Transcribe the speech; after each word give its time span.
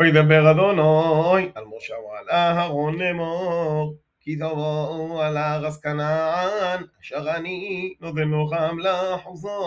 אוי 0.00 0.10
דבר 0.12 0.50
אדוני 0.50 1.50
על 1.54 1.64
משה 1.76 1.94
ועל 1.94 2.26
אהרון 2.32 2.94
לאמור 2.98 3.94
כי 4.20 4.36
תבואו 4.36 5.22
על 5.22 5.36
ארץ 5.38 5.76
כנען 5.76 6.82
אשר 7.02 7.36
אני 7.36 7.94
נותן 8.00 8.28
לו 8.28 8.46
חם 8.46 8.76
לאחוזו 8.78 9.60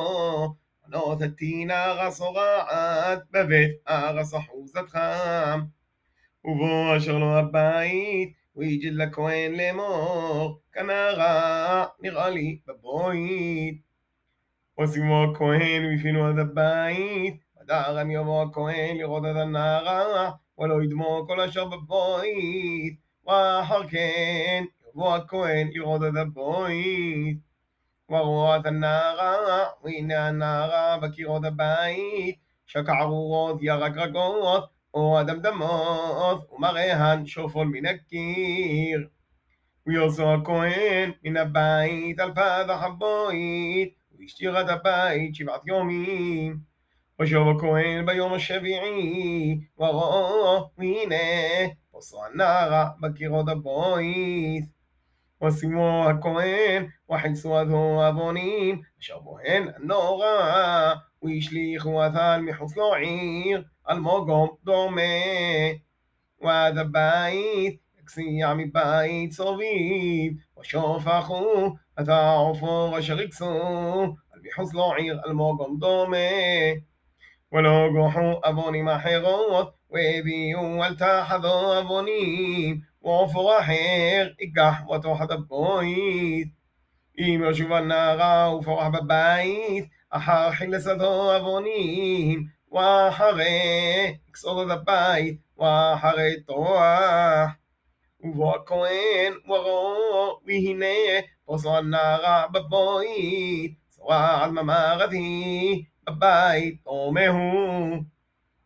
נותתי 0.87 1.27
תתין 1.29 1.71
ארץ 1.71 2.21
הורעת 2.21 3.19
בבית 3.31 3.71
ארץ 3.89 4.33
אחוזת 4.33 4.89
חם 4.89 5.61
ובו 6.45 6.97
אשר 6.97 7.17
לו 7.17 7.37
הבית 7.37 8.33
ויג'ד 8.55 8.93
לכהן 8.93 9.55
לאמור 9.55 10.59
כנרע 10.73 11.85
נראה 12.01 12.29
לי 12.29 12.59
בבית 12.67 13.81
ושימו 14.83 15.23
הכהן 15.23 15.85
ויפינו 15.85 16.27
עד 16.27 16.39
הבית 16.39 17.46
דרן 17.67 18.11
יבוא 18.11 18.43
הכהן 18.45 18.97
לראות 18.97 19.23
את 19.31 19.35
הנערה, 19.35 20.31
ולא 20.57 20.83
ידמו 20.83 21.23
כל 21.27 21.39
אשר 21.41 21.65
בבוית, 21.65 22.95
ואחר 23.25 23.87
כן 23.89 24.63
יבוא 24.91 25.15
הכהן 25.15 25.67
לראות 25.73 26.01
את 26.03 26.17
הבוית. 26.21 27.37
ורואה 28.09 28.57
את 28.57 28.65
הנערה, 28.65 29.63
והנה 29.83 30.27
הנערה 30.27 30.97
בקירות 31.01 31.45
הבית, 31.45 32.35
שקערורות 32.65 33.57
ירקרקות, 33.61 34.69
או 34.93 35.19
הדמדמות, 35.19 36.47
ומראהן 36.51 37.25
שופול 37.25 37.67
מן 37.67 37.85
הקיר. 37.85 39.07
ויוסו 39.87 40.33
הכהן 40.33 41.11
מן 41.23 41.37
הבית 41.37 42.19
על 42.19 42.31
פתח 42.31 42.79
הבית, 42.83 43.93
והשאיר 44.19 44.61
את 44.61 44.69
הבית 44.69 45.35
שבעת 45.35 45.67
יומים. 45.67 46.59
وشوف 47.19 47.61
كوين 47.61 48.05
بيوم 48.05 48.33
الشبيعي 48.33 49.69
وغوينه 49.77 51.17
وصو 51.93 52.25
الناغا 52.25 52.95
بكيرو 53.01 53.41
دبويت 53.41 54.65
وسيمو 55.41 56.09
الكوين 56.09 56.91
وحيسو 57.07 57.61
ذو 57.61 58.01
أبونين 58.01 58.83
شابوهن 58.99 59.73
النورا 59.79 61.01
ويشليخ 61.21 61.87
وثال 61.87 62.43
محوص 62.45 62.77
لعير 62.77 63.67
الموقوم 63.89 64.57
دومي 64.63 65.83
وذا 66.41 66.83
بايت 66.83 67.81
اكسي 67.99 68.43
عمي 68.43 68.65
بايت 68.65 69.33
صغير 69.33 70.35
وشوف 70.55 71.07
أخو 71.07 71.75
أتا 71.97 72.11
عفو 72.11 72.97
وشريكسو 72.97 73.47
المحوص 74.35 74.75
لعير 74.75 75.25
الموقوم 75.27 75.77
دومي 75.79 76.83
ولو 77.51 77.89
جحو 77.93 78.33
أبوني 78.43 78.81
ما 78.81 78.97
حيغوث 78.97 79.67
ويبيو 79.89 80.79
والتاحظو 80.81 81.73
أبوني 81.79 82.81
وفو 83.01 83.59
حيغ 83.59 84.27
إقاح 84.41 84.87
وتوحد 84.89 85.27
بويت 85.27 86.49
إيم 87.19 87.43
يشوف 87.45 87.71
النغا 87.71 88.45
وفرح 88.47 88.87
ببيت 88.87 89.89
أحر 90.15 90.51
حلسدو 90.51 91.31
أبوني 91.35 92.47
وحري 92.71 94.19
كسود 94.33 94.71
البيت 94.71 95.39
وحري 95.57 96.33
طوح 96.47 96.81
והכהן 98.35 99.33
ורו 99.49 100.39
והנה 100.45 100.99
פוסו 101.45 101.77
הנערה 101.77 102.45
בבית, 102.51 103.73
שרד 103.95 104.49
ממרתי 104.51 105.85
הביתו 106.07 107.11
מהו. 107.11 107.99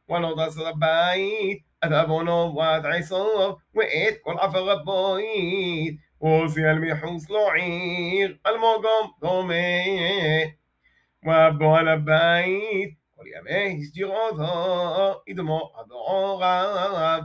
ולא 0.09 0.33
תעשה 0.37 0.69
הבית 0.69 1.63
את 1.85 1.91
עוונו 1.91 2.55
ואת 2.57 2.85
עשו 2.85 3.57
ואת 3.75 4.13
כל 4.21 4.35
עפר 4.39 4.71
הבית. 4.71 5.95
עושי 6.17 6.65
על 6.65 6.79
מחוץ 6.79 7.29
לו 7.29 7.51
עיר 7.51 8.35
אלמוגום 8.47 9.11
דומה. 9.21 9.53
ובועל 11.25 11.87
הבית 11.87 12.93
כל 13.15 13.23
ימי 13.27 13.79
הסגיר 13.81 14.07
אותו 14.07 15.21
ידמו 15.27 15.71
עד 15.79 15.91
עוריו. 15.91 17.21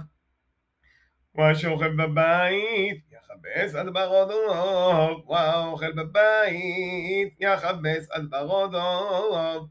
והשוכב 1.34 1.88
בבית 1.98 2.96
יכבס 3.12 3.74
אדבר 3.74 4.08
אודו, 4.08 5.28
והאוכל 5.28 5.92
בבית 5.92 7.34
יכבס 7.40 8.10
אדבר 8.10 8.50
אודו. 8.50 9.66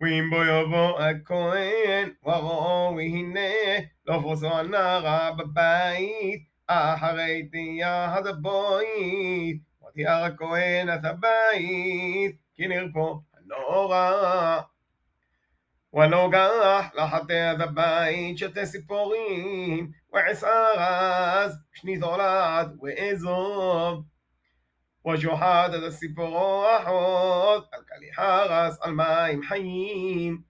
ואם 0.00 0.30
בו 0.30 0.44
יבוא 0.44 1.00
הכהן, 1.00 2.10
וראו 2.24 2.94
והנה, 2.96 3.80
לא 4.06 4.18
בוזו 4.18 4.58
הנערה 4.58 5.32
בבית, 5.38 6.42
אחרי 6.66 7.48
תהיה 7.52 8.04
הבית, 8.14 9.60
ותיאר 9.88 10.24
הכהן 10.24 10.88
את 10.94 11.04
הבית, 11.04 12.36
כי 12.54 12.66
נרפו 12.68 13.22
הנורא. 13.38 14.60
ונוגח 15.92 16.84
לחטא 16.94 17.52
את 17.56 17.60
הבית 17.60 18.38
שתי 18.38 18.66
ציפורים, 18.66 19.90
ועשר 20.12 20.68
אז 20.78 21.58
שני 21.74 21.98
זולת 21.98 22.66
ואזוב. 22.82 24.04
وجهاد 25.04 25.74
هذا 25.74 25.86
السبغ 25.86 26.62
أحوض 26.76 27.64
الكلي 27.74 28.10
على 28.18 28.72
مايم 28.86 29.42
حيين 29.42 30.44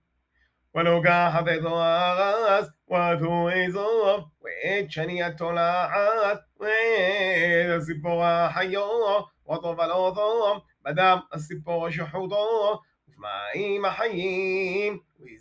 ولو 0.74 1.02
قاحت 1.06 1.48
إضاغس 1.48 2.68
وثو 2.86 3.48
إزوب 3.48 4.30
وإتشني 4.40 5.26
التلاعات 5.26 6.40
وإذا 6.60 7.76
السبغ 7.76 8.48
حيو 8.48 9.18
وطوف 9.44 9.80
الأضوم 9.80 10.62
بدم 10.84 11.20
السبغ 11.34 11.90
شحوضه 11.90 12.80
مايم 13.16 13.86
حيين 13.86 15.00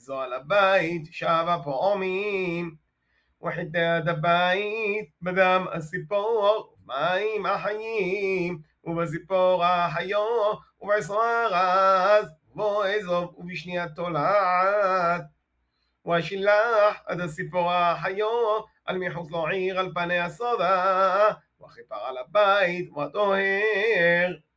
البيت 0.09 1.12
شاب 1.14 1.64
قومين 1.66 2.80
וחידד 3.42 4.02
הבית 4.08 5.10
בדם 5.22 5.66
הסיפור, 5.74 6.74
מים 6.86 7.46
החיים, 7.46 8.60
ובזיפור 8.84 9.66
החיו, 9.66 10.52
ובעשרה 10.82 11.48
רז, 11.52 12.32
בו 12.56 12.84
עזוב, 12.84 13.36
ובשנייתו 13.38 13.94
תולעת. 14.04 15.22
ואשילח 16.06 17.04
עד 17.06 17.20
הסיפור 17.20 17.72
החיו, 17.72 18.60
על 18.86 18.98
מחוץ 18.98 19.32
לו 19.32 19.48
עיר, 19.48 19.80
על 19.80 19.92
פני 19.96 20.20
הסודה, 20.20 21.30
וכיפר 21.64 21.96
על 21.96 22.18
הבית, 22.18 22.90
ואת 22.92 23.16
אוהר. 23.16 24.49